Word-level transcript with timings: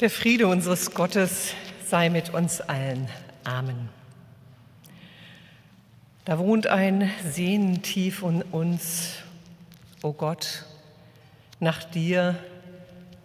Der 0.00 0.08
Friede 0.08 0.46
unseres 0.46 0.94
Gottes 0.94 1.52
sei 1.86 2.08
mit 2.08 2.32
uns 2.32 2.62
allen. 2.62 3.06
Amen. 3.44 3.90
Da 6.24 6.38
wohnt 6.38 6.68
ein 6.68 7.10
Sehnen 7.30 7.82
tief 7.82 8.22
in 8.22 8.40
uns, 8.40 9.16
o 10.02 10.08
oh 10.08 10.12
Gott, 10.14 10.64
nach 11.58 11.84
dir, 11.84 12.34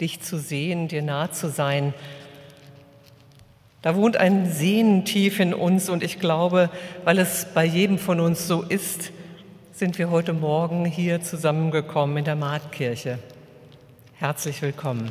dich 0.02 0.20
zu 0.20 0.38
sehen, 0.38 0.90
dir 0.90 1.02
nah 1.02 1.32
zu 1.32 1.50
sein. 1.50 1.94
Da 3.82 3.96
wohnt 3.96 4.18
ein 4.18 4.52
Sehnen 4.52 5.06
tief 5.06 5.40
in 5.40 5.54
uns 5.54 5.88
und 5.88 6.04
ich 6.04 6.20
glaube, 6.20 6.70
weil 7.06 7.20
es 7.20 7.48
bei 7.54 7.64
jedem 7.64 7.98
von 7.98 8.20
uns 8.20 8.50
so 8.50 8.64
ist, 8.64 9.14
sind 9.72 9.98
wir 9.98 10.10
heute 10.10 10.34
Morgen 10.34 10.84
hier 10.84 11.22
zusammengekommen 11.22 12.18
in 12.18 12.26
der 12.26 12.36
Marktkirche. 12.36 13.20
Herzlich 14.16 14.62
willkommen. 14.62 15.10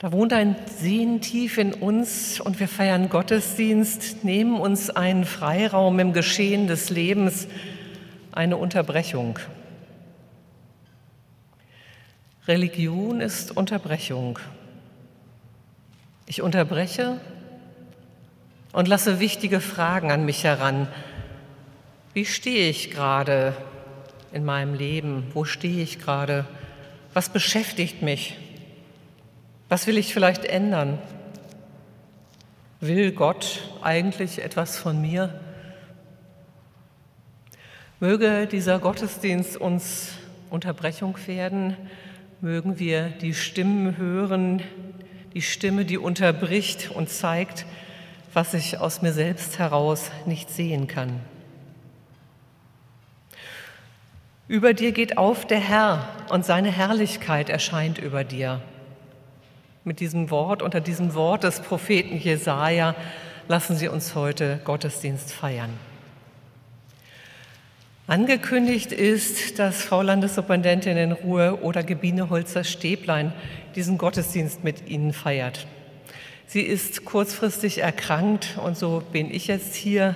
Da 0.00 0.12
wohnt 0.12 0.32
ein 0.32 0.56
Sehen 0.78 1.20
tief 1.20 1.58
in 1.58 1.74
uns 1.74 2.40
und 2.40 2.58
wir 2.58 2.68
feiern 2.68 3.10
Gottesdienst, 3.10 4.24
nehmen 4.24 4.58
uns 4.58 4.88
einen 4.88 5.26
Freiraum 5.26 5.98
im 5.98 6.14
Geschehen 6.14 6.68
des 6.68 6.88
Lebens, 6.88 7.46
eine 8.32 8.56
Unterbrechung. 8.56 9.38
Religion 12.48 13.20
ist 13.20 13.54
Unterbrechung. 13.54 14.38
Ich 16.24 16.40
unterbreche 16.40 17.20
und 18.72 18.88
lasse 18.88 19.20
wichtige 19.20 19.60
Fragen 19.60 20.10
an 20.10 20.24
mich 20.24 20.44
heran. 20.44 20.88
Wie 22.14 22.24
stehe 22.24 22.70
ich 22.70 22.90
gerade 22.90 23.54
in 24.32 24.46
meinem 24.46 24.72
Leben? 24.72 25.26
Wo 25.34 25.44
stehe 25.44 25.82
ich 25.82 25.98
gerade? 25.98 26.46
Was 27.12 27.28
beschäftigt 27.28 28.00
mich? 28.00 28.38
Was 29.70 29.86
will 29.86 29.98
ich 29.98 30.12
vielleicht 30.12 30.44
ändern? 30.44 30.98
Will 32.80 33.12
Gott 33.12 33.60
eigentlich 33.82 34.42
etwas 34.42 34.76
von 34.76 35.00
mir? 35.00 35.38
Möge 38.00 38.48
dieser 38.48 38.80
Gottesdienst 38.80 39.56
uns 39.56 40.14
Unterbrechung 40.50 41.16
werden, 41.28 41.76
mögen 42.40 42.80
wir 42.80 43.10
die 43.10 43.32
Stimmen 43.32 43.96
hören, 43.96 44.60
die 45.34 45.42
Stimme, 45.42 45.84
die 45.84 45.98
unterbricht 45.98 46.90
und 46.90 47.08
zeigt, 47.08 47.64
was 48.34 48.54
ich 48.54 48.78
aus 48.78 49.02
mir 49.02 49.12
selbst 49.12 49.60
heraus 49.60 50.10
nicht 50.26 50.50
sehen 50.50 50.88
kann. 50.88 51.20
Über 54.48 54.74
dir 54.74 54.90
geht 54.90 55.16
auf 55.16 55.46
der 55.46 55.60
Herr 55.60 56.08
und 56.28 56.44
seine 56.44 56.72
Herrlichkeit 56.72 57.48
erscheint 57.48 57.98
über 57.98 58.24
dir. 58.24 58.60
Mit 59.82 60.00
diesem 60.00 60.30
Wort, 60.30 60.60
unter 60.60 60.82
diesem 60.82 61.14
Wort 61.14 61.42
des 61.42 61.60
Propheten 61.60 62.18
Jesaja, 62.18 62.94
lassen 63.48 63.76
Sie 63.76 63.88
uns 63.88 64.14
heute 64.14 64.60
Gottesdienst 64.64 65.32
feiern. 65.32 65.70
Angekündigt 68.06 68.92
ist, 68.92 69.58
dass 69.58 69.82
Frau 69.82 70.02
Landessuperintendentin 70.02 70.98
in 70.98 71.12
Ruhe 71.12 71.62
oder 71.62 71.82
Gebine 71.82 72.28
Holzer-Stäblein 72.28 73.32
diesen 73.74 73.96
Gottesdienst 73.96 74.64
mit 74.64 74.86
Ihnen 74.88 75.14
feiert. 75.14 75.66
Sie 76.46 76.62
ist 76.62 77.06
kurzfristig 77.06 77.78
erkrankt 77.78 78.58
und 78.62 78.76
so 78.76 79.02
bin 79.12 79.32
ich 79.32 79.46
jetzt 79.46 79.74
hier. 79.74 80.14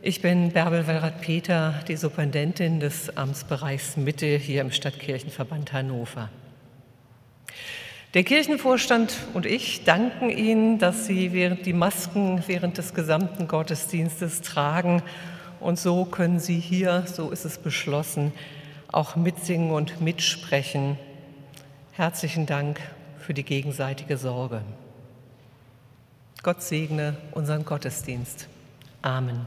Ich 0.00 0.22
bin 0.22 0.52
Bärbel 0.52 0.86
Wellrath-Peter, 0.86 1.82
die 1.88 1.96
Superintendentin 1.96 2.78
des 2.78 3.16
Amtsbereichs 3.16 3.96
Mitte 3.96 4.26
hier 4.26 4.60
im 4.60 4.70
Stadtkirchenverband 4.70 5.72
Hannover. 5.72 6.28
Der 8.16 8.24
Kirchenvorstand 8.24 9.14
und 9.34 9.44
ich 9.44 9.84
danken 9.84 10.30
Ihnen, 10.30 10.78
dass 10.78 11.04
Sie 11.04 11.34
während 11.34 11.66
die 11.66 11.74
Masken 11.74 12.42
während 12.46 12.78
des 12.78 12.94
gesamten 12.94 13.46
Gottesdienstes 13.46 14.40
tragen. 14.40 15.02
Und 15.60 15.78
so 15.78 16.06
können 16.06 16.40
Sie 16.40 16.58
hier, 16.58 17.04
so 17.04 17.28
ist 17.30 17.44
es 17.44 17.58
beschlossen, 17.58 18.32
auch 18.90 19.16
mitsingen 19.16 19.70
und 19.70 20.00
mitsprechen. 20.00 20.98
Herzlichen 21.92 22.46
Dank 22.46 22.80
für 23.18 23.34
die 23.34 23.44
gegenseitige 23.44 24.16
Sorge. 24.16 24.62
Gott 26.42 26.62
segne 26.62 27.18
unseren 27.32 27.66
Gottesdienst. 27.66 28.48
Amen. 29.02 29.46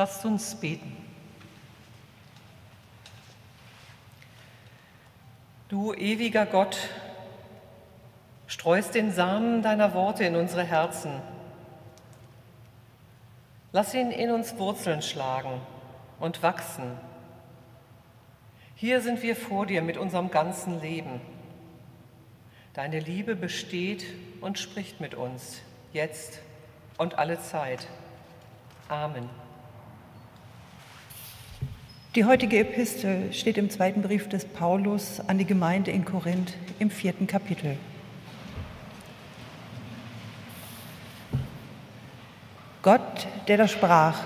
Lasst 0.00 0.24
uns 0.24 0.54
beten. 0.54 0.96
Du 5.68 5.92
ewiger 5.92 6.46
Gott, 6.46 6.88
streust 8.46 8.94
den 8.94 9.12
Samen 9.12 9.60
deiner 9.60 9.92
Worte 9.92 10.24
in 10.24 10.36
unsere 10.36 10.64
Herzen. 10.64 11.20
Lass 13.72 13.92
ihn 13.92 14.10
in 14.10 14.30
uns 14.30 14.56
Wurzeln 14.56 15.02
schlagen 15.02 15.60
und 16.18 16.42
wachsen. 16.42 16.96
Hier 18.76 19.02
sind 19.02 19.22
wir 19.22 19.36
vor 19.36 19.66
dir 19.66 19.82
mit 19.82 19.98
unserem 19.98 20.30
ganzen 20.30 20.80
Leben. 20.80 21.20
Deine 22.72 23.00
Liebe 23.00 23.36
besteht 23.36 24.06
und 24.40 24.58
spricht 24.58 24.98
mit 24.98 25.14
uns, 25.14 25.60
jetzt 25.92 26.38
und 26.96 27.18
alle 27.18 27.38
Zeit. 27.38 27.86
Amen. 28.88 29.28
Die 32.16 32.24
heutige 32.24 32.58
Epistel 32.58 33.32
steht 33.32 33.56
im 33.56 33.70
zweiten 33.70 34.02
Brief 34.02 34.28
des 34.28 34.44
Paulus 34.44 35.20
an 35.28 35.38
die 35.38 35.44
Gemeinde 35.44 35.92
in 35.92 36.04
Korinth 36.04 36.54
im 36.80 36.90
vierten 36.90 37.28
Kapitel. 37.28 37.76
Gott, 42.82 43.28
der 43.46 43.58
da 43.58 43.68
sprach, 43.68 44.24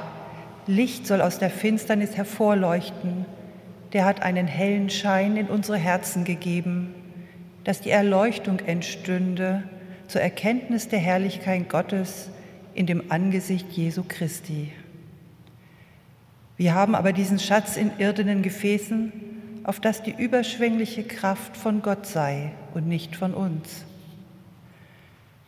Licht 0.67 1.07
soll 1.07 1.21
aus 1.21 1.39
der 1.39 1.51
Finsternis 1.51 2.17
hervorleuchten, 2.17 3.27
der 3.93 4.07
hat 4.07 4.23
einen 4.23 4.47
hellen 4.47 4.89
Schein 4.89 5.37
in 5.37 5.49
unsere 5.49 5.77
Herzen 5.77 6.25
gegeben, 6.25 6.95
dass 7.65 7.83
die 7.83 7.91
Erleuchtung 7.91 8.61
entstünde 8.61 9.63
zur 10.09 10.23
Erkenntnis 10.23 10.89
der 10.89 11.01
Herrlichkeit 11.01 11.69
Gottes 11.69 12.31
in 12.73 12.87
dem 12.87 13.13
Angesicht 13.13 13.71
Jesu 13.73 14.05
Christi. 14.09 14.73
Wir 16.57 16.75
haben 16.75 16.95
aber 16.95 17.13
diesen 17.13 17.39
Schatz 17.39 17.77
in 17.77 17.91
irdenen 17.99 18.43
Gefäßen, 18.43 19.13
auf 19.65 19.81
dass 19.81 20.03
die 20.03 20.15
überschwängliche 20.17 21.03
Kraft 21.03 21.57
von 21.57 21.83
Gott 21.83 22.07
sei 22.07 22.53
und 22.75 22.87
nicht 22.87 23.17
von 23.17 23.35
uns. 23.35 23.85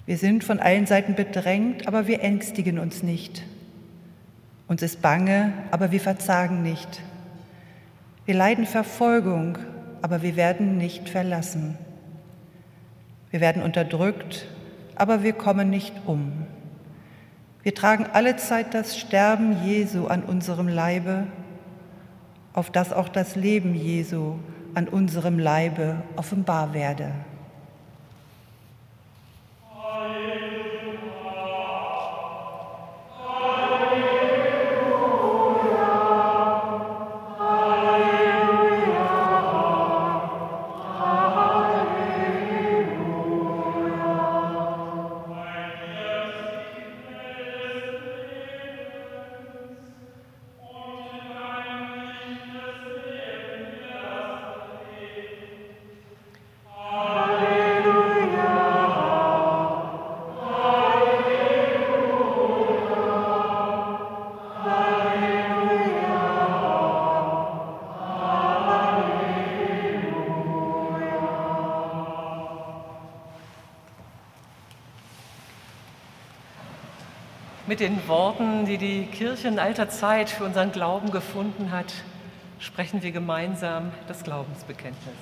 Wir 0.07 0.17
sind 0.17 0.45
von 0.45 0.59
allen 0.59 0.87
Seiten 0.87 1.15
bedrängt, 1.15 1.87
aber 1.87 2.07
wir 2.07 2.23
ängstigen 2.23 2.79
uns 2.79 3.03
nicht. 3.03 3.43
Uns 4.69 4.83
ist 4.83 5.03
bange, 5.03 5.53
aber 5.71 5.93
wir 5.93 6.01
verzagen 6.01 6.63
nicht. 6.63 7.03
Wir 8.25 8.35
leiden 8.35 8.67
Verfolgung, 8.67 9.59
aber 10.03 10.23
wir 10.23 10.37
werden 10.37 10.79
nicht 10.79 11.09
verlassen. 11.09 11.77
Wir 13.31 13.41
werden 13.41 13.63
unterdrückt, 13.63 14.47
aber 14.97 15.23
wir 15.23 15.33
kommen 15.33 15.71
nicht 15.71 15.93
um. 16.07 16.47
Wir 17.67 17.75
tragen 17.75 18.07
alle 18.13 18.37
Zeit 18.37 18.75
das 18.75 18.97
Sterben 18.97 19.65
Jesu 19.67 20.07
an 20.07 20.23
unserem 20.23 20.69
Leibe, 20.69 21.27
auf 22.53 22.71
das 22.71 22.93
auch 22.93 23.09
das 23.09 23.35
Leben 23.35 23.75
Jesu 23.75 24.37
an 24.75 24.87
unserem 24.87 25.41
Leibe 25.41 26.01
offenbar 26.15 26.75
werde. 26.75 27.11
Mit 77.69 77.81
den 77.81 78.07
Worten, 78.07 78.65
die 78.65 78.79
die 78.79 79.07
Kirche 79.07 79.49
in 79.49 79.59
alter 79.59 79.89
Zeit 79.89 80.31
für 80.31 80.45
unseren 80.45 80.71
Glauben 80.71 81.11
gefunden 81.11 81.73
hat, 81.73 81.93
sprechen 82.61 83.03
wir 83.03 83.11
gemeinsam 83.11 83.91
das 84.07 84.23
Glaubensbekenntnis. 84.23 85.17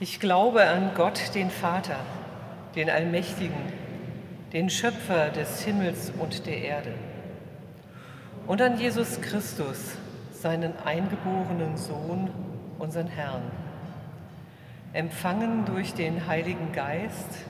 Ich 0.00 0.18
glaube 0.18 0.64
an 0.64 0.90
Gott, 0.96 1.36
den 1.36 1.50
Vater, 1.50 2.00
den 2.74 2.90
Allmächtigen, 2.90 3.60
den 4.52 4.68
Schöpfer 4.70 5.28
des 5.28 5.62
Himmels 5.62 6.12
und 6.18 6.46
der 6.46 6.58
Erde, 6.58 6.94
und 8.48 8.60
an 8.60 8.80
Jesus 8.80 9.20
Christus, 9.20 9.92
seinen 10.32 10.72
eingeborenen 10.84 11.76
Sohn, 11.76 12.28
unseren 12.80 13.06
Herrn, 13.06 13.52
empfangen 14.92 15.64
durch 15.66 15.94
den 15.94 16.26
Heiligen 16.26 16.72
Geist, 16.72 17.49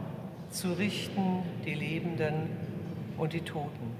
zu 0.51 0.73
richten 0.73 1.43
die 1.65 1.73
Lebenden 1.73 2.49
und 3.17 3.33
die 3.33 3.41
Toten. 3.41 3.95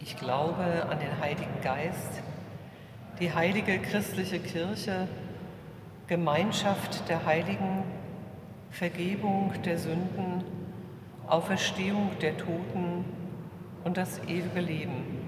Ich 0.00 0.16
glaube 0.16 0.86
an 0.88 0.98
den 0.98 1.18
Heiligen 1.20 1.60
Geist, 1.62 2.22
die 3.18 3.32
heilige 3.32 3.78
christliche 3.78 4.38
Kirche, 4.38 5.08
Gemeinschaft 6.06 7.08
der 7.08 7.24
Heiligen, 7.24 7.84
Vergebung 8.70 9.52
der 9.64 9.78
Sünden, 9.78 10.44
Auferstehung 11.26 12.10
der 12.20 12.36
Toten 12.36 13.04
und 13.84 13.96
das 13.96 14.18
ewige 14.24 14.60
Leben. 14.60 15.21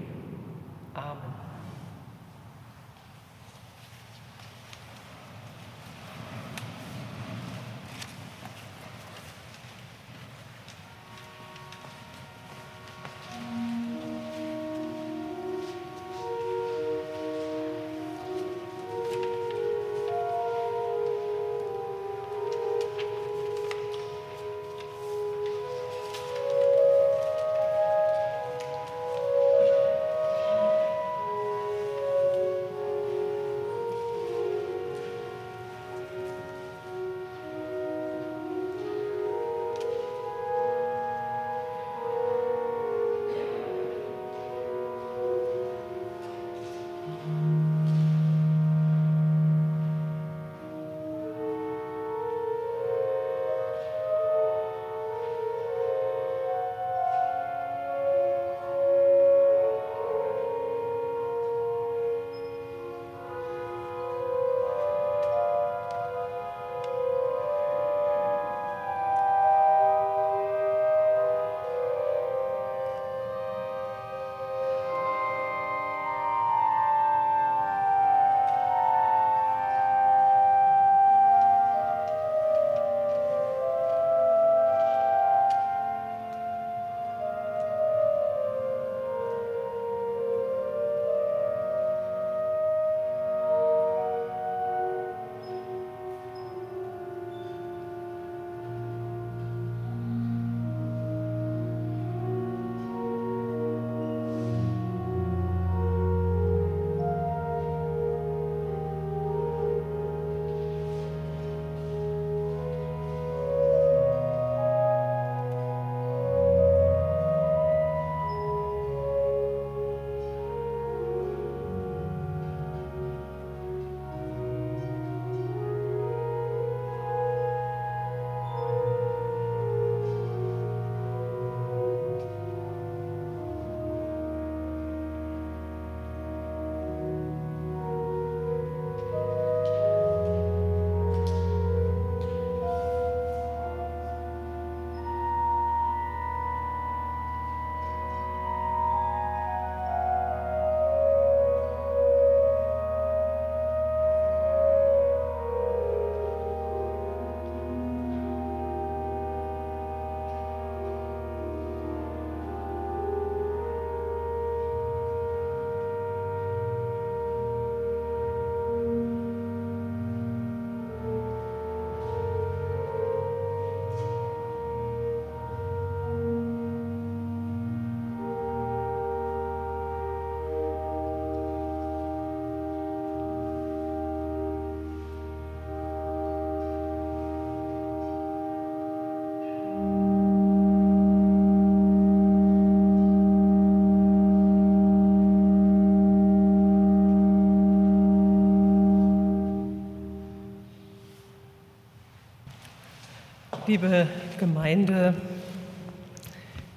Liebe 203.67 204.07
Gemeinde, 204.37 205.15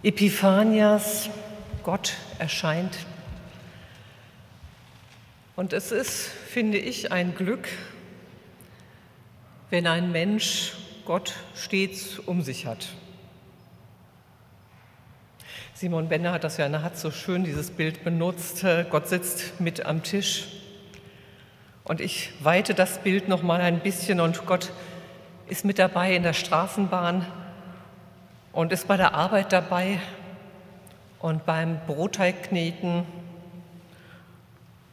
Epiphanias, 0.03 1.29
Gott 1.83 2.15
erscheint. 2.39 2.97
Und 5.55 5.75
es 5.75 5.93
ist, 5.93 6.29
finde 6.29 6.79
ich, 6.79 7.13
ein 7.13 7.35
Glück, 7.35 7.69
wenn 9.69 9.87
ein 9.87 10.13
Mensch 10.13 10.73
Gott 11.05 11.35
stets 11.55 12.19
um 12.19 12.41
sich 12.41 12.65
hat. 12.65 12.89
Simon 15.75 16.09
Bender 16.09 16.33
hat 16.33 16.45
das 16.45 16.57
ja, 16.57 16.67
er 16.67 16.83
hat 16.83 16.97
so 16.97 17.11
schön 17.11 17.45
dieses 17.45 17.71
Bild 17.71 18.03
benutzt. 18.03 18.65
Gott 18.91 19.09
sitzt 19.09 19.61
mit 19.61 19.85
am 19.85 20.03
Tisch. 20.03 20.47
Und 21.85 22.01
ich 22.01 22.33
weite 22.41 22.73
das 22.75 22.99
Bild 22.99 23.29
noch 23.29 23.43
mal 23.43 23.61
ein 23.61 23.81
bisschen 23.81 24.21
und 24.21 24.47
Gott 24.47 24.73
ist 25.49 25.65
mit 25.65 25.79
dabei 25.79 26.15
in 26.15 26.23
der 26.23 26.35
Straßenbahn 26.35 27.27
und 28.53 28.73
ist 28.73 28.87
bei 28.87 28.97
der 28.97 29.15
Arbeit 29.15 29.53
dabei 29.53 30.01
und 31.21 31.47
beim 31.47 31.81
Brotteigneten. 31.87 33.07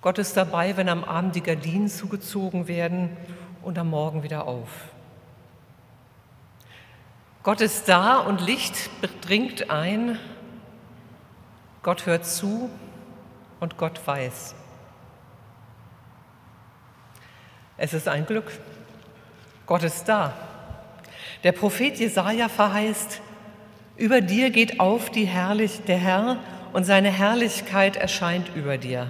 Gott 0.01 0.17
ist 0.17 0.37
dabei, 0.37 0.77
wenn 0.77 0.87
am 0.89 1.03
Abend 1.03 1.35
die 1.35 1.41
Gardinen 1.41 1.89
zugezogen 1.89 2.67
werden 2.67 3.15
und 3.63 3.77
am 3.77 3.89
Morgen 3.89 4.23
wieder 4.23 4.47
auf. 4.47 4.69
Gott 7.43 7.61
ist 7.61 7.89
da 7.89 8.17
und 8.17 8.41
Licht 8.41 8.89
dringt 9.21 9.69
ein. 9.69 10.17
Gott 11.83 12.05
hört 12.05 12.25
zu 12.25 12.69
und 13.59 13.77
Gott 13.77 13.99
weiß. 14.05 14.55
Es 17.77 17.93
ist 17.93 18.07
ein 18.07 18.25
Glück. 18.25 18.51
Gott 19.65 19.83
ist 19.83 20.05
da. 20.05 20.33
Der 21.43 21.51
Prophet 21.51 21.97
Jesaja 21.97 22.49
verheißt: 22.49 23.21
Über 23.97 24.21
dir 24.21 24.49
geht 24.49 24.79
auf 24.79 25.09
die 25.09 25.25
Herrlich, 25.25 25.81
der 25.87 25.97
Herr 25.97 26.37
und 26.73 26.83
seine 26.83 27.09
Herrlichkeit 27.11 27.95
erscheint 27.95 28.49
über 28.55 28.77
dir. 28.77 29.09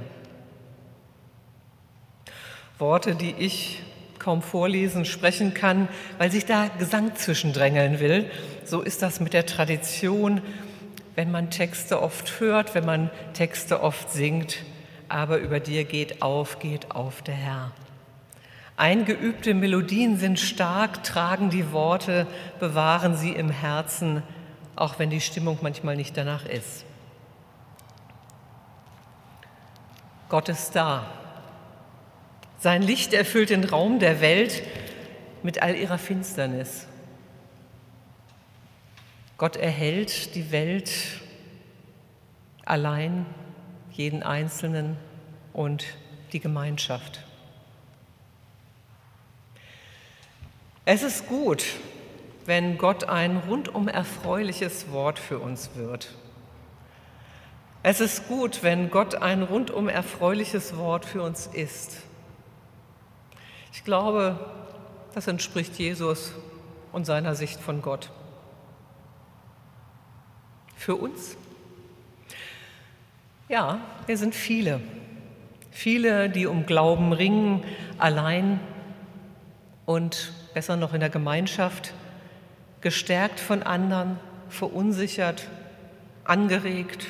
Worte, 2.78 3.16
die 3.16 3.34
ich 3.38 3.82
kaum 4.20 4.42
vorlesen, 4.42 5.06
sprechen 5.06 5.54
kann, 5.54 5.88
weil 6.18 6.32
sich 6.32 6.46
da 6.46 6.68
Gesang 6.80 7.16
zwischendrängeln 7.16 8.00
will. 8.00 8.30
So 8.64 8.82
ist 8.82 9.02
das 9.02 9.20
mit 9.20 9.34
der 9.34 9.46
Tradition, 9.46 10.42
wenn 11.16 11.32
man 11.32 11.52
Texte 11.52 12.02
oft 12.02 12.40
hört, 12.40 12.76
wenn 12.76 12.86
man 12.86 13.10
Texte 13.34 13.82
oft 13.82 14.12
singt. 14.12 14.64
Aber 15.08 15.38
über 15.38 15.60
dir 15.60 15.84
geht 15.86 16.22
auf, 16.22 16.60
geht 16.60 16.92
auf 16.92 17.22
der 17.22 17.36
Herr. 17.36 17.72
Eingeübte 18.78 19.54
Melodien 19.54 20.18
sind 20.18 20.40
stark, 20.40 21.04
tragen 21.04 21.50
die 21.50 21.72
Worte, 21.72 22.28
bewahren 22.60 23.16
sie 23.16 23.32
im 23.32 23.50
Herzen, 23.50 24.22
auch 24.76 25.00
wenn 25.00 25.10
die 25.10 25.22
Stimmung 25.22 25.60
manchmal 25.62 25.96
nicht 25.96 26.18
danach 26.18 26.46
ist. 26.46 26.84
Gott 30.28 30.50
ist 30.50 30.76
da. 30.76 31.06
Sein 32.60 32.82
Licht 32.82 33.14
erfüllt 33.14 33.52
den 33.52 33.64
Raum 33.64 34.00
der 34.00 34.20
Welt 34.20 34.64
mit 35.44 35.62
all 35.62 35.76
ihrer 35.76 35.98
Finsternis. 35.98 36.88
Gott 39.38 39.56
erhält 39.56 40.36
die 40.36 40.52
Welt 40.52 40.92
allein, 42.66 43.26
jeden 43.92 44.24
Einzelnen 44.24 44.98
und 45.54 45.86
die 46.34 46.40
Gemeinschaft. 46.40 47.24
Es 50.88 51.02
ist 51.02 51.28
gut, 51.28 51.66
wenn 52.46 52.78
Gott 52.78 53.06
ein 53.06 53.38
rundum 53.38 53.88
erfreuliches 53.88 54.92
Wort 54.92 55.18
für 55.18 55.40
uns 55.40 55.72
wird. 55.74 56.14
Es 57.82 58.02
ist 58.02 58.28
gut, 58.28 58.62
wenn 58.62 58.92
Gott 58.92 59.16
ein 59.16 59.42
rundum 59.42 59.90
erfreuliches 59.90 60.78
Wort 60.78 61.06
für 61.06 61.24
uns 61.24 61.48
ist. 61.48 61.98
Ich 63.74 63.84
glaube, 63.84 64.40
das 65.16 65.26
entspricht 65.26 65.76
Jesus 65.80 66.34
und 66.92 67.06
seiner 67.06 67.34
Sicht 67.34 67.60
von 67.60 67.82
Gott. 67.82 68.12
Für 70.76 70.96
uns? 70.96 71.36
Ja, 73.50 73.80
wir 74.06 74.20
sind 74.20 74.36
viele. 74.36 74.82
Viele, 75.72 76.30
die 76.30 76.46
um 76.46 76.68
Glauben 76.68 77.12
ringen, 77.12 77.64
allein 77.98 78.60
und 79.88 80.32
besser 80.56 80.78
noch 80.78 80.94
in 80.94 81.02
der 81.02 81.10
Gemeinschaft, 81.10 81.94
gestärkt 82.80 83.42
von 83.42 83.62
anderen, 83.62 84.18
verunsichert, 84.48 85.50
angeregt 86.24 87.08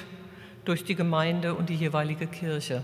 durch 0.66 0.84
die 0.84 0.96
Gemeinde 0.96 1.54
und 1.54 1.70
die 1.70 1.76
jeweilige 1.76 2.26
Kirche. 2.26 2.84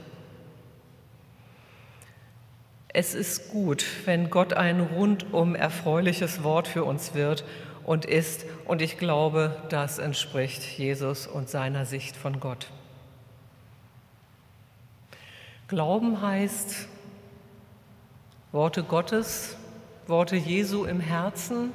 Es 2.90 3.16
ist 3.16 3.50
gut, 3.50 3.84
wenn 4.06 4.30
Gott 4.30 4.54
ein 4.54 4.82
rundum 4.82 5.56
erfreuliches 5.56 6.44
Wort 6.44 6.68
für 6.68 6.84
uns 6.84 7.16
wird 7.16 7.44
und 7.84 8.06
ist, 8.06 8.46
und 8.66 8.84
ich 8.84 9.00
glaube, 9.00 9.58
das 9.70 9.98
entspricht 9.98 10.62
Jesus 10.62 11.26
und 11.26 11.50
seiner 11.50 11.88
Sicht 11.88 12.16
von 12.16 12.40
Gott. 12.40 12.68
Glauben 15.68 16.22
heißt, 16.22 16.88
Worte 18.52 18.84
Gottes 18.84 19.58
Worte 20.12 20.36
Jesu 20.36 20.84
im 20.84 21.00
Herzen, 21.00 21.72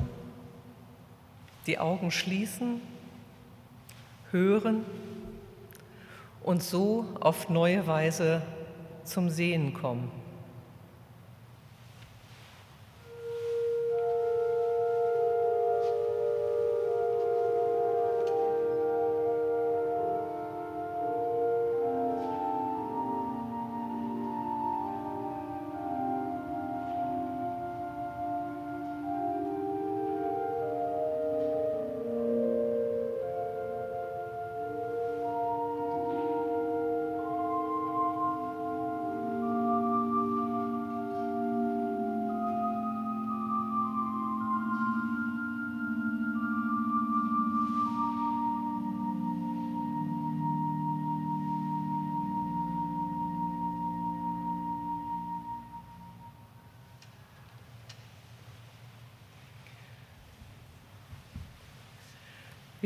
die 1.66 1.78
Augen 1.78 2.10
schließen, 2.10 2.82
hören 4.30 4.84
und 6.42 6.62
so 6.62 7.06
auf 7.18 7.48
neue 7.48 7.86
Weise 7.86 8.42
zum 9.04 9.30
Sehen 9.30 9.72
kommen. 9.72 10.12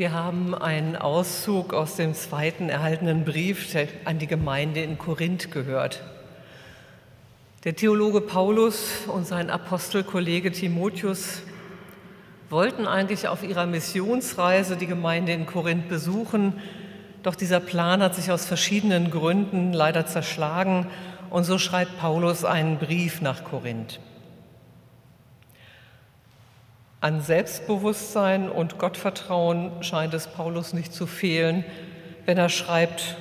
Wir 0.01 0.13
haben 0.13 0.55
einen 0.55 0.95
Auszug 0.95 1.75
aus 1.75 1.95
dem 1.95 2.15
zweiten 2.15 2.69
erhaltenen 2.69 3.23
Brief 3.23 3.77
an 4.03 4.17
die 4.17 4.25
Gemeinde 4.25 4.81
in 4.81 4.97
Korinth 4.97 5.51
gehört. 5.51 6.01
Der 7.65 7.75
Theologe 7.75 8.19
Paulus 8.19 9.05
und 9.05 9.27
sein 9.27 9.51
Apostelkollege 9.51 10.51
Timotheus 10.51 11.43
wollten 12.49 12.87
eigentlich 12.87 13.27
auf 13.27 13.43
ihrer 13.43 13.67
Missionsreise 13.67 14.75
die 14.75 14.87
Gemeinde 14.87 15.33
in 15.33 15.45
Korinth 15.45 15.87
besuchen, 15.87 16.53
doch 17.21 17.35
dieser 17.35 17.59
Plan 17.59 18.01
hat 18.01 18.15
sich 18.15 18.31
aus 18.31 18.47
verschiedenen 18.47 19.11
Gründen 19.11 19.71
leider 19.71 20.07
zerschlagen 20.07 20.87
und 21.29 21.43
so 21.43 21.59
schreibt 21.59 21.99
Paulus 21.99 22.43
einen 22.43 22.79
Brief 22.79 23.21
nach 23.21 23.43
Korinth. 23.43 23.99
An 27.01 27.19
Selbstbewusstsein 27.19 28.47
und 28.47 28.77
Gottvertrauen 28.77 29.71
scheint 29.81 30.13
es 30.13 30.27
Paulus 30.27 30.71
nicht 30.73 30.93
zu 30.93 31.07
fehlen, 31.07 31.65
wenn 32.25 32.37
er 32.37 32.49
schreibt, 32.49 33.17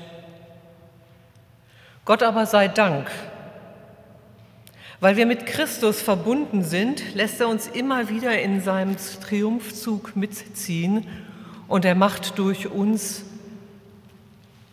Gott 2.05 2.23
aber 2.23 2.45
sei 2.45 2.69
Dank, 2.69 3.11
weil 5.01 5.17
wir 5.17 5.25
mit 5.25 5.47
Christus 5.47 6.03
verbunden 6.03 6.63
sind, 6.63 7.15
lässt 7.15 7.41
er 7.41 7.49
uns 7.49 7.69
immer 7.69 8.11
wieder 8.11 8.39
in 8.39 8.61
seinem 8.61 8.97
Triumphzug 8.99 10.15
mitziehen 10.15 11.07
und 11.67 11.87
er 11.87 11.95
macht 11.95 12.39
durch 12.39 12.71
uns 12.71 13.25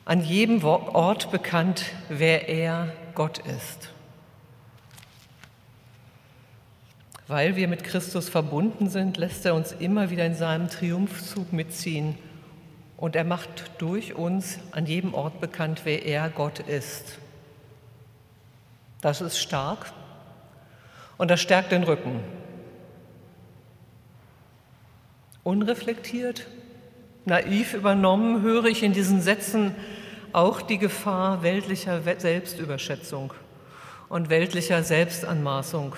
an 0.04 0.22
jedem 0.22 0.64
Ort 0.66 1.32
bekannt, 1.32 1.86
wer 2.10 2.50
er 2.50 2.92
Gott 3.16 3.40
ist. 3.40 3.90
Weil 7.28 7.58
wir 7.58 7.68
mit 7.68 7.84
Christus 7.84 8.30
verbunden 8.30 8.90
sind, 8.90 9.18
lässt 9.18 9.46
er 9.46 9.54
uns 9.54 9.74
immer 9.74 10.10
wieder 10.10 10.26
in 10.26 10.36
seinem 10.36 10.70
Triumphzug 10.70 11.52
mitziehen 11.52 12.18
und 12.96 13.16
er 13.16 13.26
macht 13.26 13.72
durch 13.80 14.16
uns 14.16 14.60
an 14.72 14.86
jedem 14.86 15.14
Ort 15.14 15.42
bekannt, 15.42 15.82
wer 15.84 16.06
er 16.06 16.30
Gott 16.30 16.60
ist. 16.60 17.20
Das 19.02 19.20
ist 19.20 19.40
stark 19.40 19.92
und 21.18 21.30
das 21.30 21.42
stärkt 21.42 21.74
den 21.74 21.84
Rücken. 21.84 22.22
Unreflektiert, 25.44 26.48
naiv 27.26 27.74
übernommen 27.74 28.42
höre 28.42 28.66
ich 28.66 28.84
in 28.84 28.94
diesen 28.94 29.22
Sätzen 29.22 29.76
auch 30.32 30.62
die 30.62 30.78
Gefahr 30.78 31.44
weltlicher 31.44 32.02
Selbstüberschätzung 32.02 33.34
und 34.10 34.30
weltlicher 34.30 34.84
Selbstanmaßung. 34.84 35.96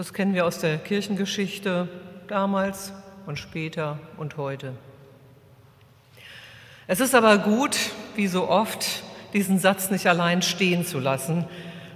Das 0.00 0.14
kennen 0.14 0.32
wir 0.32 0.46
aus 0.46 0.56
der 0.56 0.78
Kirchengeschichte 0.78 1.86
damals 2.26 2.94
und 3.26 3.38
später 3.38 3.98
und 4.16 4.38
heute. 4.38 4.72
Es 6.86 7.00
ist 7.00 7.14
aber 7.14 7.36
gut, 7.36 7.76
wie 8.16 8.26
so 8.26 8.48
oft, 8.48 9.02
diesen 9.34 9.58
Satz 9.58 9.90
nicht 9.90 10.06
allein 10.06 10.40
stehen 10.40 10.86
zu 10.86 11.00
lassen, 11.00 11.44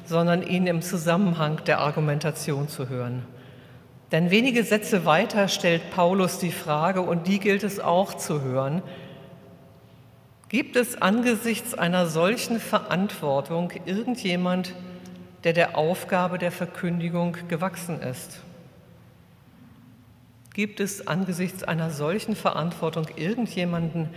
sondern 0.05 0.43
ihn 0.47 0.67
im 0.67 0.83
Zusammenhang 0.83 1.65
der 1.65 1.81
Argumentation 1.81 2.69
zu 2.69 2.91
hören. 2.91 3.25
Denn 4.13 4.31
wenige 4.31 4.65
Sätze 4.65 5.07
weiter 5.07 5.49
stellt 5.49 5.91
Paulus 5.91 6.39
die 6.39 6.53
Frage, 6.53 7.01
und 7.01 7.27
die 7.27 7.39
gilt 7.39 7.63
es 7.63 7.81
auch 7.81 8.13
zu 8.13 8.43
hören, 8.43 8.83
gibt 10.51 10.77
es 10.77 11.01
angesichts 11.01 11.73
einer 11.73 12.07
solchen 12.07 12.61
Verantwortung 12.61 13.73
irgendjemand, 13.87 14.75
der 15.53 15.77
Aufgabe 15.77 16.39
der 16.39 16.51
Verkündigung 16.51 17.37
gewachsen 17.49 18.01
ist? 18.01 18.41
Gibt 20.55 20.81
es 20.81 21.07
angesichts 21.07 21.65
einer 21.65 21.91
solchen 21.91 22.37
Verantwortung 22.37 23.09
irgendjemanden, 23.17 24.09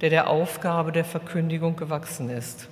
der 0.00 0.10
der 0.10 0.28
Aufgabe 0.28 0.90
der 0.90 1.04
Verkündigung 1.04 1.76
gewachsen 1.76 2.30
ist? 2.30 2.68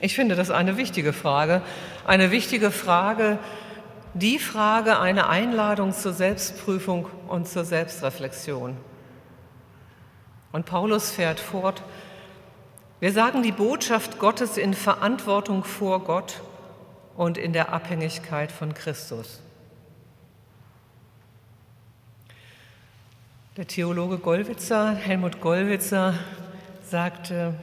Ich 0.00 0.16
finde 0.16 0.34
das 0.34 0.50
eine 0.50 0.76
wichtige 0.76 1.12
Frage, 1.12 1.62
eine 2.06 2.30
wichtige 2.30 2.70
Frage, 2.70 3.38
die 4.14 4.38
Frage, 4.38 4.98
eine 4.98 5.28
Einladung 5.28 5.92
zur 5.92 6.12
Selbstprüfung 6.12 7.06
und 7.28 7.46
zur 7.46 7.64
Selbstreflexion. 7.64 8.76
Und 10.50 10.66
Paulus 10.66 11.10
fährt 11.10 11.40
fort, 11.40 11.82
wir 13.02 13.10
sagen 13.10 13.42
die 13.42 13.50
Botschaft 13.50 14.20
Gottes 14.20 14.56
in 14.56 14.74
Verantwortung 14.74 15.64
vor 15.64 16.04
Gott 16.04 16.40
und 17.16 17.36
in 17.36 17.52
der 17.52 17.72
Abhängigkeit 17.72 18.52
von 18.52 18.74
Christus. 18.74 19.40
Der 23.56 23.66
Theologe 23.66 24.18
Gollwitzer, 24.18 24.94
Helmut 24.94 25.40
Gollwitzer, 25.40 26.14
sagte, 26.88 27.54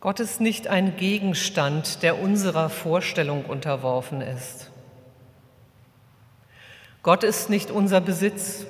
Gott 0.00 0.18
ist 0.18 0.40
nicht 0.40 0.66
ein 0.66 0.96
Gegenstand, 0.96 2.02
der 2.02 2.20
unserer 2.20 2.68
Vorstellung 2.68 3.44
unterworfen 3.44 4.22
ist. 4.22 4.72
Gott 7.04 7.22
ist 7.22 7.48
nicht 7.48 7.70
unser 7.70 8.00
Besitz, 8.00 8.66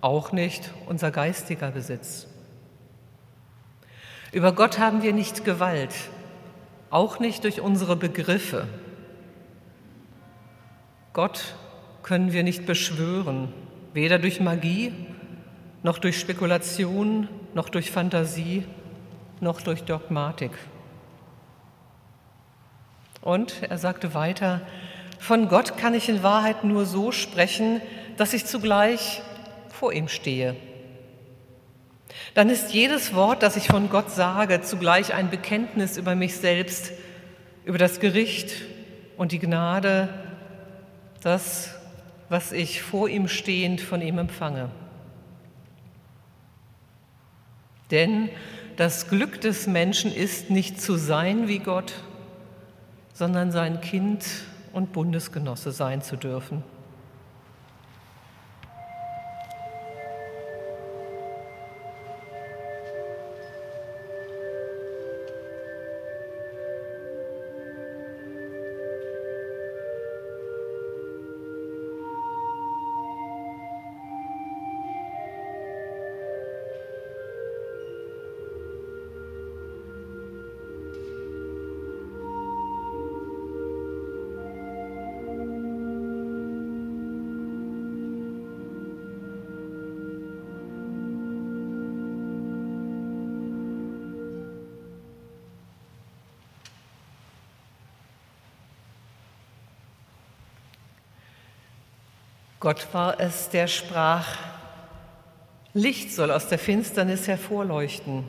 auch 0.00 0.32
nicht 0.32 0.72
unser 0.88 1.12
geistiger 1.12 1.70
Besitz. 1.70 2.26
Über 4.34 4.50
Gott 4.50 4.80
haben 4.80 5.04
wir 5.04 5.12
nicht 5.12 5.44
Gewalt, 5.44 5.94
auch 6.90 7.20
nicht 7.20 7.44
durch 7.44 7.60
unsere 7.60 7.94
Begriffe. 7.94 8.66
Gott 11.12 11.54
können 12.02 12.32
wir 12.32 12.42
nicht 12.42 12.66
beschwören, 12.66 13.52
weder 13.92 14.18
durch 14.18 14.40
Magie, 14.40 14.92
noch 15.84 15.98
durch 15.98 16.18
Spekulation, 16.18 17.28
noch 17.54 17.68
durch 17.68 17.92
Fantasie, 17.92 18.64
noch 19.38 19.60
durch 19.60 19.84
Dogmatik. 19.84 20.50
Und 23.20 23.62
er 23.62 23.78
sagte 23.78 24.14
weiter, 24.14 24.62
von 25.20 25.46
Gott 25.48 25.78
kann 25.78 25.94
ich 25.94 26.08
in 26.08 26.24
Wahrheit 26.24 26.64
nur 26.64 26.86
so 26.86 27.12
sprechen, 27.12 27.80
dass 28.16 28.32
ich 28.32 28.46
zugleich 28.46 29.22
vor 29.68 29.92
ihm 29.92 30.08
stehe. 30.08 30.56
Dann 32.34 32.50
ist 32.50 32.74
jedes 32.74 33.14
Wort, 33.14 33.44
das 33.44 33.56
ich 33.56 33.68
von 33.68 33.88
Gott 33.88 34.10
sage, 34.10 34.60
zugleich 34.60 35.14
ein 35.14 35.30
Bekenntnis 35.30 35.96
über 35.96 36.16
mich 36.16 36.36
selbst, 36.36 36.92
über 37.64 37.78
das 37.78 38.00
Gericht 38.00 38.54
und 39.16 39.30
die 39.30 39.38
Gnade, 39.38 40.08
das, 41.22 41.70
was 42.28 42.50
ich 42.50 42.82
vor 42.82 43.08
ihm 43.08 43.28
stehend 43.28 43.80
von 43.80 44.02
ihm 44.02 44.18
empfange. 44.18 44.68
Denn 47.92 48.28
das 48.76 49.08
Glück 49.08 49.40
des 49.40 49.68
Menschen 49.68 50.12
ist 50.12 50.50
nicht 50.50 50.80
zu 50.80 50.96
sein 50.96 51.46
wie 51.46 51.60
Gott, 51.60 51.92
sondern 53.12 53.52
sein 53.52 53.80
Kind 53.80 54.24
und 54.72 54.92
Bundesgenosse 54.92 55.70
sein 55.70 56.02
zu 56.02 56.16
dürfen. 56.16 56.64
Gott 102.64 102.94
war 102.94 103.20
es, 103.20 103.50
der 103.50 103.66
sprach, 103.66 104.38
Licht 105.74 106.14
soll 106.14 106.30
aus 106.30 106.48
der 106.48 106.58
Finsternis 106.58 107.28
hervorleuchten. 107.28 108.24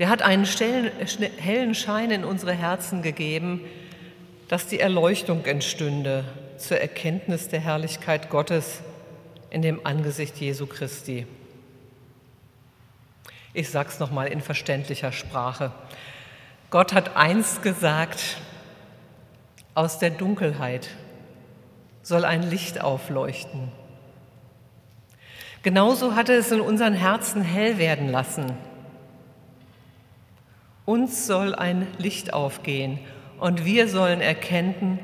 Der 0.00 0.08
hat 0.08 0.22
einen 0.22 0.44
hellen 0.44 1.76
Schein 1.76 2.10
in 2.10 2.24
unsere 2.24 2.54
Herzen 2.54 3.02
gegeben, 3.02 3.60
dass 4.48 4.66
die 4.66 4.80
Erleuchtung 4.80 5.44
entstünde 5.44 6.24
zur 6.58 6.78
Erkenntnis 6.78 7.46
der 7.46 7.60
Herrlichkeit 7.60 8.30
Gottes 8.30 8.80
in 9.50 9.62
dem 9.62 9.86
Angesicht 9.86 10.36
Jesu 10.38 10.66
Christi. 10.66 11.24
Ich 13.54 13.70
sage 13.70 13.90
es 13.90 14.00
nochmal 14.00 14.26
in 14.26 14.40
verständlicher 14.40 15.12
Sprache. 15.12 15.70
Gott 16.70 16.92
hat 16.92 17.16
einst 17.16 17.62
gesagt, 17.62 18.38
aus 19.74 20.00
der 20.00 20.10
Dunkelheit 20.10 20.88
soll 22.06 22.24
ein 22.24 22.44
Licht 22.44 22.82
aufleuchten. 22.82 23.72
Genauso 25.64 26.14
hat 26.14 26.28
er 26.28 26.38
es 26.38 26.52
in 26.52 26.60
unseren 26.60 26.94
Herzen 26.94 27.42
hell 27.42 27.78
werden 27.78 28.08
lassen. 28.08 28.52
Uns 30.84 31.26
soll 31.26 31.52
ein 31.52 31.88
Licht 31.98 32.32
aufgehen 32.32 33.00
und 33.40 33.64
wir 33.64 33.88
sollen 33.88 34.20
erkennen, 34.20 35.00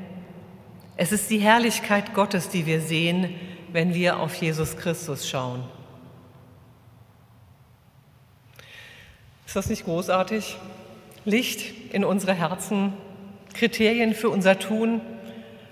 es 0.95 1.11
ist 1.11 1.29
die 1.29 1.39
Herrlichkeit 1.39 2.13
Gottes, 2.13 2.47
die 2.47 2.65
wir 2.65 2.79
sehen, 2.79 3.35
wenn 3.73 3.93
wir 3.93 4.19
auf 4.19 4.35
Jesus 4.35 4.77
Christus 4.77 5.27
schauen. 5.27 5.65
Ist 9.45 9.57
das 9.57 9.69
nicht 9.69 9.83
großartig? 9.83 10.55
Licht 11.25 11.91
in 11.93 12.05
unsere 12.05 12.33
Herzen, 12.33 12.93
Kriterien 13.53 14.13
für 14.13 14.29
unser 14.29 14.57
Tun, 14.57 15.01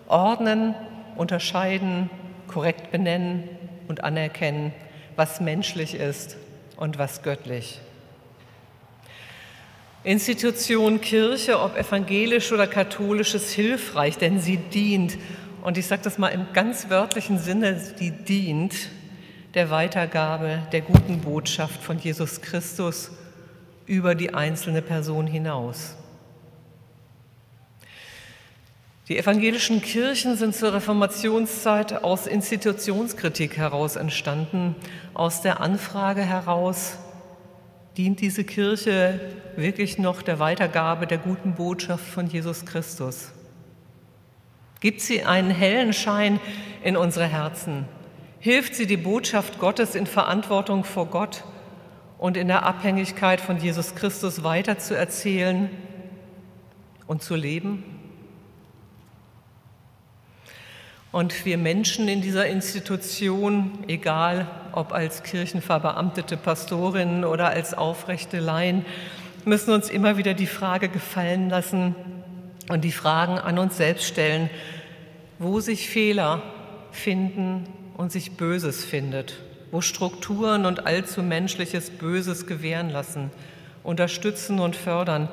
ordnen 0.10 0.76
unterscheiden, 1.15 2.10
korrekt 2.47 2.91
benennen 2.91 3.50
und 3.88 4.04
anerkennen, 4.04 4.74
was 5.15 5.41
menschlich 5.41 5.95
ist 5.95 6.38
und 6.78 6.97
was 6.97 7.24
göttlich. 7.24 7.80
Institution 10.04 11.00
Kirche, 11.00 11.60
ob 11.60 11.78
evangelisch 11.78 12.52
oder 12.52 12.65
katholisch, 12.65 13.36
ist 13.36 13.52
hilfreich, 13.52 14.17
denn 14.17 14.39
sie 14.39 14.58
dient, 14.58 15.17
und 15.62 15.78
ich 15.78 15.86
sage 15.86 16.02
das 16.04 16.17
mal 16.17 16.30
im 16.30 16.47
ganz 16.54 16.89
wörtlichen 16.89 17.38
Sinne, 17.38 17.80
die 18.00 18.10
dient 18.10 18.74
der 19.54 19.69
Weitergabe 19.69 20.63
der 20.71 20.82
guten 20.82 21.19
Botschaft 21.19 21.84
von 21.84 22.00
Jesus 22.00 22.41
Christus 22.41 23.12
über 23.86 24.15
die 24.15 24.34
einzelne 24.34 24.82
Person 24.82 25.28
hinaus. 25.28 25.95
Die 29.08 29.18
evangelischen 29.18 29.82
Kirchen 29.82 30.38
sind 30.38 30.56
zur 30.56 30.74
Reformationszeit 30.74 32.04
aus 32.04 32.28
Institutionskritik 32.28 33.58
heraus 33.58 33.96
entstanden, 33.96 34.76
aus 35.14 35.42
der 35.42 35.60
Anfrage 35.60 36.22
heraus, 36.22 36.98
dient 37.98 38.22
diese 38.22 38.44
Kirche 38.44 39.20
wirklich 39.56 39.98
noch 39.98 40.22
der 40.22 40.40
Weitergabe 40.40 41.08
der 41.08 41.18
guten 41.18 41.56
Botschaft 41.56 42.06
von 42.06 42.28
Jesus 42.28 42.66
Christus? 42.66 43.32
Gibt 44.80 45.02
sie 45.02 45.24
einen 45.24 45.52
hellen 45.52 45.94
Schein 45.94 46.40
in 46.84 46.96
unsere 46.96 47.28
Herzen? 47.28 47.86
Hilft 48.40 48.76
sie 48.76 48.88
die 48.88 48.98
Botschaft 48.98 49.60
Gottes 49.60 49.94
in 49.94 50.08
Verantwortung 50.08 50.84
vor 50.84 51.08
Gott 51.08 51.44
und 52.18 52.38
in 52.38 52.48
der 52.48 52.66
Abhängigkeit 52.66 53.42
von 53.42 53.58
Jesus 53.58 53.94
Christus 53.94 54.44
weiter 54.44 54.78
zu 54.78 54.96
erzählen 54.96 55.70
und 57.08 57.22
zu 57.22 57.36
leben? 57.36 58.01
Und 61.12 61.45
wir 61.45 61.58
Menschen 61.58 62.08
in 62.08 62.21
dieser 62.21 62.47
Institution, 62.47 63.80
egal 63.88 64.47
ob 64.71 64.93
als 64.93 65.24
kirchenverbeamtete 65.24 66.38
Pastorinnen 66.38 67.26
oder 67.26 67.50
als 67.50 67.74
aufrechte 67.74 68.39
Laien, 68.39 68.86
müssen 69.43 69.74
uns 69.74 69.89
immer 69.89 70.17
wieder 70.17 70.34
die 70.34 70.47
Frage 70.47 70.88
gefallen 70.88 71.50
lassen 71.50 71.95
und 72.69 72.86
die 72.86 72.93
Fragen 72.93 73.38
an 73.38 73.60
uns 73.60 73.76
selbst 73.76 74.06
stellen, 74.06 74.50
wo 75.38 75.60
sich 75.60 75.89
Fehler 75.89 76.41
finden 76.91 77.65
und 77.97 78.13
sich 78.13 78.38
Böses 78.38 78.86
findet, 78.86 79.36
wo 79.71 79.82
Strukturen 79.82 80.65
und 80.65 80.86
allzu 80.86 81.24
menschliches 81.24 81.89
Böses 81.89 82.47
gewähren 82.47 82.89
lassen, 82.89 83.32
unterstützen 83.84 84.60
und 84.60 84.78
fördern. 84.78 85.28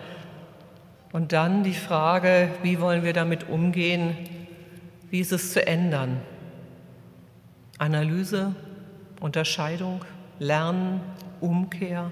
Und 1.13 1.33
dann 1.33 1.63
die 1.63 1.75
Frage, 1.75 2.51
wie 2.63 2.81
wollen 2.81 3.05
wir 3.05 3.13
damit 3.13 3.49
umgehen, 3.49 4.17
wie 5.11 5.21
ist 5.21 5.33
es 5.33 5.53
zu 5.53 5.67
ändern? 5.67 6.21
Analyse, 7.79 8.55
Unterscheidung, 9.21 10.05
Lernen, 10.39 11.01
Umkehr 11.41 12.11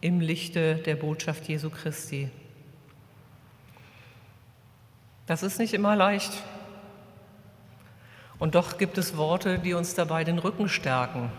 im 0.00 0.20
Lichte 0.20 0.76
der 0.76 0.96
Botschaft 0.96 1.48
Jesu 1.48 1.70
Christi. 1.70 2.30
Das 5.26 5.42
ist 5.42 5.58
nicht 5.58 5.72
immer 5.72 5.96
leicht. 5.96 6.32
Und 8.38 8.54
doch 8.54 8.76
gibt 8.76 8.98
es 8.98 9.16
Worte, 9.16 9.58
die 9.58 9.74
uns 9.74 9.94
dabei 9.94 10.24
den 10.24 10.38
Rücken 10.38 10.68
stärken. 10.68 11.30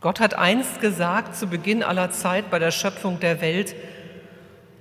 Gott 0.00 0.18
hat 0.18 0.34
einst 0.34 0.80
gesagt, 0.80 1.36
zu 1.36 1.46
Beginn 1.46 1.84
aller 1.84 2.10
Zeit 2.10 2.50
bei 2.50 2.58
der 2.58 2.72
Schöpfung 2.72 3.20
der 3.20 3.40
Welt, 3.40 3.76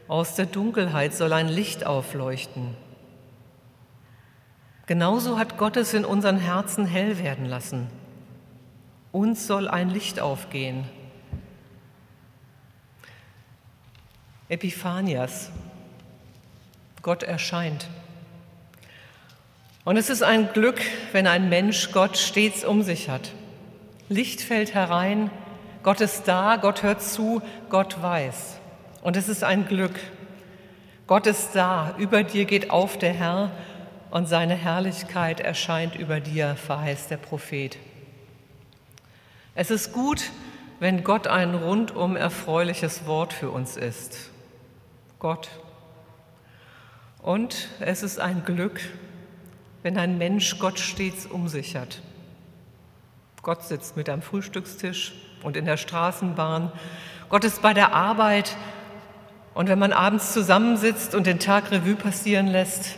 aus 0.07 0.35
der 0.35 0.47
Dunkelheit 0.47 1.13
soll 1.13 1.31
ein 1.31 1.47
Licht 1.47 1.85
aufleuchten. 1.85 2.75
Genauso 4.91 5.39
hat 5.39 5.57
Gott 5.57 5.77
es 5.77 5.93
in 5.93 6.03
unseren 6.03 6.35
Herzen 6.37 6.85
hell 6.85 7.17
werden 7.17 7.45
lassen. 7.45 7.87
Uns 9.13 9.47
soll 9.47 9.69
ein 9.69 9.89
Licht 9.89 10.19
aufgehen. 10.19 10.83
Epiphanias. 14.49 15.49
Gott 17.03 17.23
erscheint. 17.23 17.87
Und 19.85 19.95
es 19.95 20.09
ist 20.09 20.23
ein 20.23 20.51
Glück, 20.51 20.81
wenn 21.13 21.25
ein 21.25 21.47
Mensch 21.47 21.93
Gott 21.93 22.17
stets 22.17 22.65
um 22.65 22.83
sich 22.83 23.07
hat. 23.07 23.31
Licht 24.09 24.41
fällt 24.41 24.73
herein, 24.73 25.31
Gott 25.83 26.01
ist 26.01 26.27
da, 26.27 26.57
Gott 26.57 26.83
hört 26.83 27.01
zu, 27.01 27.41
Gott 27.69 28.01
weiß. 28.01 28.57
Und 29.01 29.15
es 29.15 29.29
ist 29.29 29.45
ein 29.45 29.69
Glück. 29.69 29.97
Gott 31.07 31.27
ist 31.27 31.51
da, 31.53 31.95
über 31.97 32.23
dir 32.23 32.43
geht 32.43 32.71
auf 32.71 32.97
der 32.97 33.13
Herr 33.13 33.51
und 34.11 34.27
seine 34.27 34.55
Herrlichkeit 34.55 35.39
erscheint 35.39 35.95
über 35.95 36.19
dir, 36.19 36.55
verheißt 36.55 37.09
der 37.09 37.17
Prophet. 37.17 37.77
Es 39.55 39.71
ist 39.71 39.93
gut, 39.93 40.31
wenn 40.79 41.03
Gott 41.03 41.27
ein 41.27 41.55
rundum 41.55 42.17
erfreuliches 42.17 43.05
Wort 43.05 43.31
für 43.31 43.49
uns 43.49 43.77
ist. 43.77 44.29
Gott. 45.19 45.49
Und 47.21 47.69
es 47.79 48.03
ist 48.03 48.19
ein 48.19 48.43
Glück, 48.43 48.81
wenn 49.81 49.97
ein 49.97 50.17
Mensch 50.17 50.59
Gott 50.59 50.79
stets 50.79 51.25
um 51.25 51.47
sich 51.47 51.75
hat. 51.75 52.01
Gott 53.43 53.63
sitzt 53.63 53.95
mit 53.95 54.09
am 54.09 54.21
Frühstückstisch 54.21 55.13
und 55.41 55.55
in 55.55 55.65
der 55.65 55.77
Straßenbahn. 55.77 56.71
Gott 57.29 57.45
ist 57.45 57.61
bei 57.61 57.73
der 57.73 57.93
Arbeit. 57.93 58.57
Und 59.53 59.69
wenn 59.69 59.79
man 59.79 59.93
abends 59.93 60.33
zusammensitzt 60.33 61.15
und 61.15 61.27
den 61.27 61.39
Tag 61.39 61.71
Revue 61.71 61.95
passieren 61.95 62.47
lässt, 62.47 62.97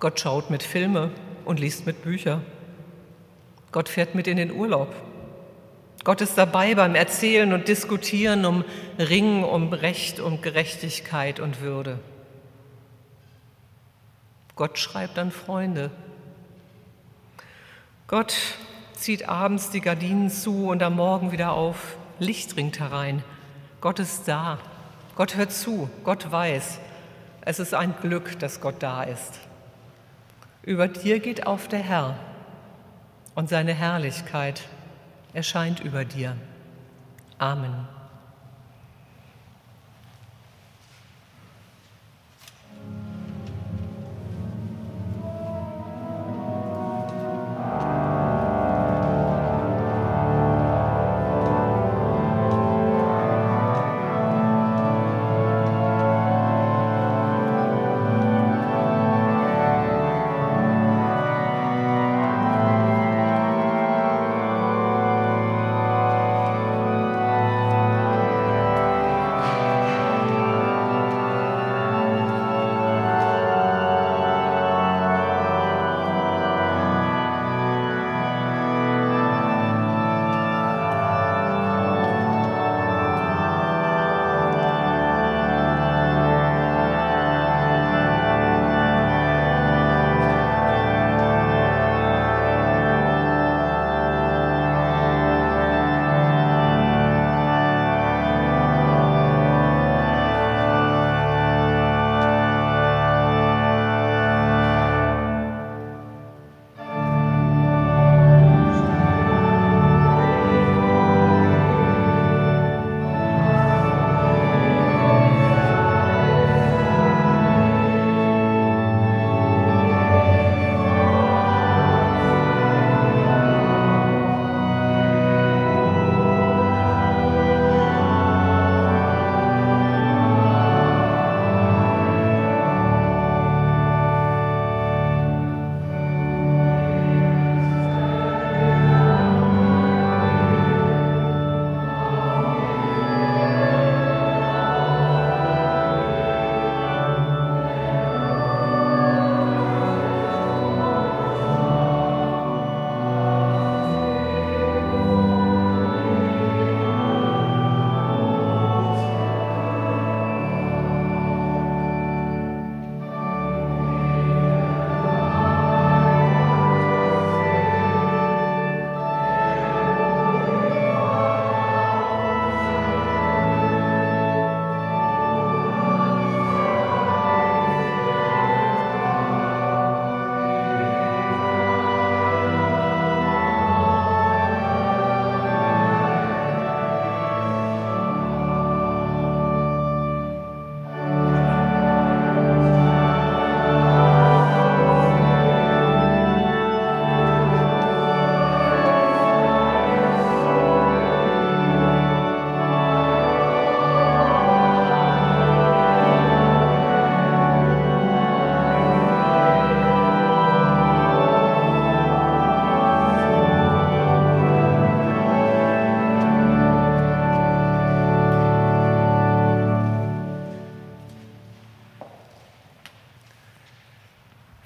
Gott 0.00 0.20
schaut 0.20 0.50
mit 0.50 0.62
Filme 0.62 1.10
und 1.44 1.58
liest 1.58 1.86
mit 1.86 2.02
Bücher. 2.02 2.40
Gott 3.72 3.88
fährt 3.88 4.14
mit 4.14 4.26
in 4.26 4.36
den 4.36 4.52
Urlaub. 4.52 4.94
Gott 6.04 6.20
ist 6.20 6.38
dabei 6.38 6.74
beim 6.74 6.94
Erzählen 6.94 7.52
und 7.52 7.68
Diskutieren 7.68 8.44
um 8.44 8.64
Ringen, 8.98 9.44
um 9.44 9.72
Recht, 9.72 10.20
um 10.20 10.40
Gerechtigkeit 10.40 11.40
und 11.40 11.60
Würde. 11.60 11.98
Gott 14.54 14.78
schreibt 14.78 15.18
an 15.18 15.30
Freunde. 15.30 15.90
Gott 18.06 18.34
zieht 18.94 19.28
abends 19.28 19.70
die 19.70 19.80
Gardinen 19.80 20.30
zu 20.30 20.68
und 20.68 20.82
am 20.82 20.96
Morgen 20.96 21.30
wieder 21.30 21.52
auf. 21.52 21.96
Licht 22.18 22.56
dringt 22.56 22.80
herein. 22.80 23.22
Gott 23.80 23.98
ist 23.98 24.26
da. 24.26 24.58
Gott 25.14 25.36
hört 25.36 25.52
zu. 25.52 25.90
Gott 26.04 26.30
weiß. 26.30 26.78
Es 27.42 27.58
ist 27.58 27.74
ein 27.74 27.94
Glück, 28.00 28.38
dass 28.38 28.60
Gott 28.60 28.76
da 28.80 29.02
ist. 29.02 29.47
Über 30.62 30.88
dir 30.88 31.20
geht 31.20 31.46
auf 31.46 31.68
der 31.68 31.80
Herr 31.80 32.18
und 33.34 33.48
seine 33.48 33.74
Herrlichkeit 33.74 34.62
erscheint 35.32 35.80
über 35.80 36.04
dir. 36.04 36.36
Amen. 37.38 37.97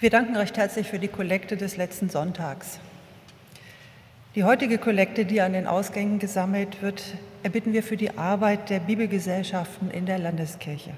Wir 0.02 0.10
danken 0.10 0.34
recht 0.34 0.56
herzlich 0.56 0.88
für 0.88 0.98
die 0.98 1.06
Kollekte 1.06 1.56
des 1.56 1.76
letzten 1.76 2.10
Sonntags. 2.10 2.80
Die 4.34 4.42
heutige 4.42 4.78
Kollekte, 4.78 5.24
die 5.24 5.40
an 5.40 5.52
den 5.52 5.68
Ausgängen 5.68 6.18
gesammelt 6.18 6.82
wird, 6.82 7.04
erbitten 7.44 7.72
wir 7.72 7.84
für 7.84 7.96
die 7.96 8.18
Arbeit 8.18 8.68
der 8.68 8.80
Bibelgesellschaften 8.80 9.92
in 9.92 10.04
der 10.04 10.18
Landeskirche. 10.18 10.90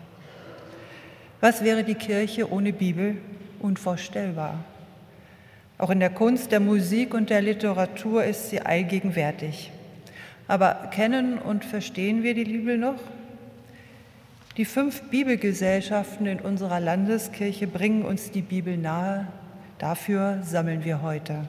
Was 1.43 1.63
wäre 1.63 1.85
die 1.85 1.97
Kirche 1.97 2.51
ohne 2.51 2.73
Bibel? 2.73 3.19
Unvorstellbar. 3.61 4.65
Auch 5.77 5.91
in 5.91 6.01
der 6.01 6.09
Kunst, 6.09 6.51
der 6.51 6.61
Musik 6.61 7.13
und 7.13 7.29
der 7.29 7.43
Literatur 7.43 8.25
ist 8.25 8.49
sie 8.49 8.63
allgegenwärtig. 8.63 9.71
Aber 10.49 10.89
kennen 10.95 11.37
und 11.37 11.67
verstehen 11.67 12.23
wir 12.23 12.33
die 12.33 12.45
Bibel 12.45 12.79
noch? 12.79 13.01
Die 14.57 14.65
fünf 14.65 15.03
Bibelgesellschaften 15.11 16.27
in 16.27 16.39
unserer 16.39 16.79
Landeskirche 16.79 17.67
bringen 17.67 18.05
uns 18.05 18.31
die 18.31 18.41
Bibel 18.41 18.77
nahe. 18.77 19.27
Dafür 19.79 20.43
sammeln 20.45 20.85
wir 20.85 21.03
heute. 21.03 21.49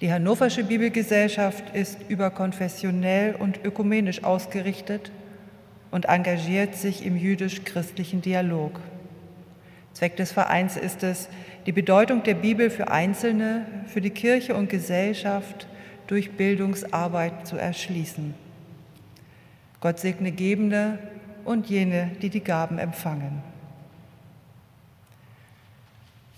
Die 0.00 0.10
Hannoversche 0.10 0.64
Bibelgesellschaft 0.64 1.74
ist 1.74 1.98
überkonfessionell 2.08 3.34
und 3.34 3.62
ökumenisch 3.62 4.24
ausgerichtet 4.24 5.12
und 5.90 6.06
engagiert 6.06 6.76
sich 6.76 7.04
im 7.04 7.14
jüdisch-christlichen 7.14 8.22
Dialog. 8.22 8.80
Zweck 9.92 10.16
des 10.16 10.32
Vereins 10.32 10.78
ist 10.78 11.02
es, 11.02 11.28
die 11.66 11.72
Bedeutung 11.72 12.22
der 12.22 12.34
Bibel 12.34 12.70
für 12.70 12.90
Einzelne, 12.90 13.66
für 13.86 14.00
die 14.00 14.10
Kirche 14.10 14.54
und 14.54 14.70
Gesellschaft 14.70 15.68
durch 16.06 16.32
Bildungsarbeit 16.38 17.46
zu 17.46 17.58
erschließen. 17.58 18.32
Gott 19.80 20.00
segne 20.00 20.32
Gebende 20.32 20.98
und 21.44 21.68
jene, 21.68 22.08
die 22.22 22.30
die 22.30 22.42
Gaben 22.42 22.78
empfangen. 22.78 23.42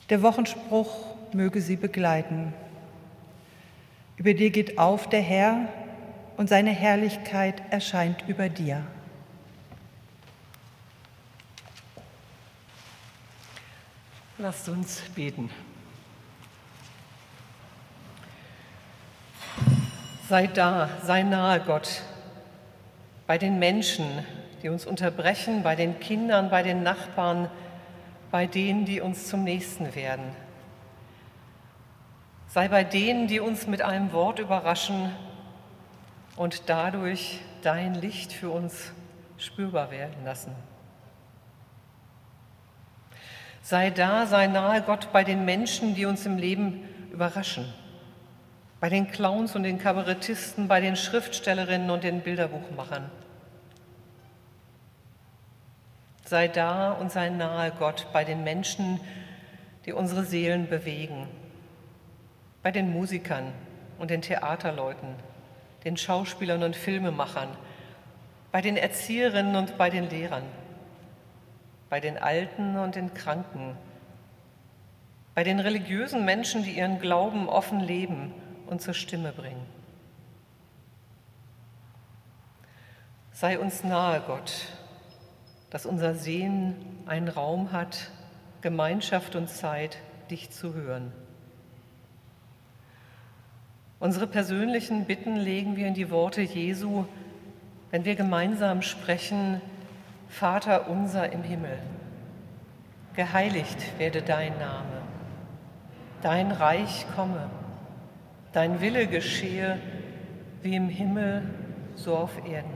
Der 0.08 0.22
Wochenspruch 0.22 1.16
möge 1.32 1.60
sie 1.60 1.76
begleiten. 1.76 2.52
Über 4.16 4.34
dir 4.34 4.50
geht 4.50 4.78
auf 4.78 5.08
der 5.08 5.20
Herr 5.20 5.68
und 6.36 6.48
seine 6.48 6.70
Herrlichkeit 6.70 7.62
erscheint 7.70 8.24
über 8.28 8.48
dir. 8.48 8.84
Lasst 14.38 14.68
uns 14.68 15.00
beten. 15.14 15.50
Sei 20.28 20.46
da, 20.46 20.90
sei 21.02 21.22
nahe, 21.22 21.60
Gott, 21.60 22.02
bei 23.26 23.38
den 23.38 23.58
Menschen, 23.58 24.04
die 24.62 24.68
uns 24.68 24.86
unterbrechen, 24.86 25.62
bei 25.62 25.76
den 25.76 26.00
Kindern, 26.00 26.50
bei 26.50 26.62
den 26.62 26.82
Nachbarn, 26.82 27.50
bei 28.30 28.46
denen, 28.46 28.84
die 28.84 29.00
uns 29.00 29.28
zum 29.28 29.44
Nächsten 29.44 29.94
werden. 29.94 30.24
Sei 32.48 32.68
bei 32.68 32.84
denen, 32.84 33.26
die 33.28 33.40
uns 33.40 33.66
mit 33.66 33.82
einem 33.82 34.12
Wort 34.12 34.38
überraschen 34.38 35.10
und 36.36 36.68
dadurch 36.68 37.40
dein 37.62 37.94
Licht 37.94 38.32
für 38.32 38.50
uns 38.50 38.92
spürbar 39.38 39.90
werden 39.90 40.24
lassen. 40.24 40.52
Sei 43.62 43.90
da, 43.90 44.26
sei 44.26 44.46
nahe 44.46 44.82
Gott 44.82 45.08
bei 45.12 45.24
den 45.24 45.44
Menschen, 45.44 45.94
die 45.94 46.06
uns 46.06 46.24
im 46.24 46.38
Leben 46.38 46.84
überraschen. 47.10 47.64
Bei 48.78 48.88
den 48.88 49.10
Clowns 49.10 49.56
und 49.56 49.64
den 49.64 49.78
Kabarettisten, 49.78 50.68
bei 50.68 50.80
den 50.80 50.94
Schriftstellerinnen 50.94 51.90
und 51.90 52.04
den 52.04 52.20
Bilderbuchmachern. 52.20 53.10
Sei 56.26 56.48
da 56.48 56.90
und 56.90 57.12
sei 57.12 57.28
nahe, 57.28 57.70
Gott, 57.78 58.08
bei 58.12 58.24
den 58.24 58.42
Menschen, 58.42 59.00
die 59.84 59.92
unsere 59.92 60.24
Seelen 60.24 60.68
bewegen, 60.68 61.28
bei 62.64 62.72
den 62.72 62.92
Musikern 62.92 63.52
und 64.00 64.10
den 64.10 64.22
Theaterleuten, 64.22 65.14
den 65.84 65.96
Schauspielern 65.96 66.64
und 66.64 66.74
Filmemachern, 66.74 67.48
bei 68.50 68.60
den 68.60 68.76
Erzieherinnen 68.76 69.54
und 69.54 69.78
bei 69.78 69.88
den 69.88 70.10
Lehrern, 70.10 70.42
bei 71.88 72.00
den 72.00 72.18
Alten 72.18 72.76
und 72.76 72.96
den 72.96 73.14
Kranken, 73.14 73.76
bei 75.36 75.44
den 75.44 75.60
religiösen 75.60 76.24
Menschen, 76.24 76.64
die 76.64 76.72
ihren 76.72 76.98
Glauben 76.98 77.48
offen 77.48 77.78
leben 77.78 78.34
und 78.66 78.82
zur 78.82 78.94
Stimme 78.94 79.30
bringen. 79.30 79.64
Sei 83.30 83.60
uns 83.60 83.84
nahe, 83.84 84.22
Gott, 84.26 84.66
dass 85.70 85.86
unser 85.86 86.14
Sehen 86.14 86.74
einen 87.06 87.28
Raum 87.28 87.72
hat, 87.72 88.10
Gemeinschaft 88.60 89.36
und 89.36 89.48
Zeit, 89.48 89.98
dich 90.30 90.50
zu 90.50 90.74
hören. 90.74 91.12
Unsere 93.98 94.26
persönlichen 94.26 95.06
Bitten 95.06 95.36
legen 95.36 95.76
wir 95.76 95.86
in 95.86 95.94
die 95.94 96.10
Worte 96.10 96.42
Jesu, 96.42 97.06
wenn 97.90 98.04
wir 98.04 98.14
gemeinsam 98.14 98.82
sprechen, 98.82 99.60
Vater 100.28 100.88
unser 100.88 101.32
im 101.32 101.42
Himmel, 101.42 101.78
geheiligt 103.14 103.98
werde 103.98 104.22
dein 104.22 104.58
Name, 104.58 105.02
dein 106.20 106.50
Reich 106.50 107.06
komme, 107.14 107.48
dein 108.52 108.80
Wille 108.80 109.06
geschehe 109.06 109.78
wie 110.62 110.76
im 110.76 110.88
Himmel, 110.88 111.42
so 111.94 112.16
auf 112.16 112.36
Erden. 112.46 112.75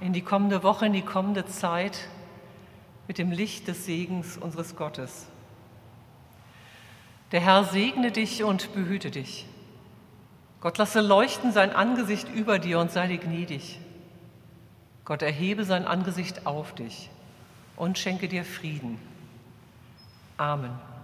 in 0.00 0.12
die 0.12 0.22
kommende 0.22 0.62
Woche, 0.62 0.86
in 0.86 0.92
die 0.92 1.02
kommende 1.02 1.46
Zeit 1.46 1.98
mit 3.08 3.18
dem 3.18 3.30
Licht 3.30 3.68
des 3.68 3.86
Segens 3.86 4.36
unseres 4.36 4.76
Gottes. 4.76 5.26
Der 7.32 7.40
Herr 7.40 7.64
segne 7.64 8.12
dich 8.12 8.44
und 8.44 8.72
behüte 8.72 9.10
dich. 9.10 9.46
Gott 10.60 10.78
lasse 10.78 11.00
leuchten 11.00 11.52
sein 11.52 11.72
Angesicht 11.72 12.28
über 12.32 12.58
dir 12.58 12.78
und 12.80 12.90
sei 12.90 13.06
dir 13.06 13.18
gnädig. 13.18 13.78
Gott 15.04 15.22
erhebe 15.22 15.64
sein 15.64 15.86
Angesicht 15.86 16.46
auf 16.46 16.74
dich 16.74 17.10
und 17.76 17.98
schenke 17.98 18.28
dir 18.28 18.44
Frieden. 18.44 18.98
Amen. 20.36 20.95